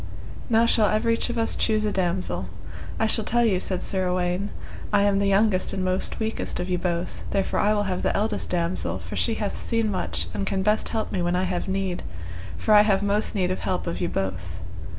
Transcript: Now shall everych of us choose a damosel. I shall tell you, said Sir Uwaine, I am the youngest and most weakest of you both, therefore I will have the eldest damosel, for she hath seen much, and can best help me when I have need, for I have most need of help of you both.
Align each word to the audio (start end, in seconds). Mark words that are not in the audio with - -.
Now 0.49 0.65
shall 0.65 0.87
everych 0.89 1.29
of 1.29 1.37
us 1.37 1.55
choose 1.55 1.85
a 1.85 1.91
damosel. 1.91 2.47
I 2.99 3.05
shall 3.05 3.23
tell 3.23 3.45
you, 3.45 3.59
said 3.59 3.83
Sir 3.83 4.07
Uwaine, 4.09 4.49
I 4.91 5.03
am 5.03 5.19
the 5.19 5.27
youngest 5.27 5.73
and 5.73 5.85
most 5.85 6.19
weakest 6.19 6.59
of 6.59 6.67
you 6.71 6.79
both, 6.79 7.21
therefore 7.29 7.59
I 7.59 7.71
will 7.75 7.83
have 7.83 8.01
the 8.01 8.17
eldest 8.17 8.49
damosel, 8.49 8.97
for 8.97 9.15
she 9.15 9.35
hath 9.35 9.61
seen 9.63 9.91
much, 9.91 10.27
and 10.33 10.47
can 10.47 10.63
best 10.63 10.89
help 10.89 11.11
me 11.11 11.21
when 11.21 11.35
I 11.35 11.43
have 11.43 11.67
need, 11.67 12.01
for 12.57 12.73
I 12.73 12.81
have 12.81 13.03
most 13.03 13.35
need 13.35 13.51
of 13.51 13.59
help 13.59 13.85
of 13.85 14.01
you 14.01 14.09
both. 14.09 14.57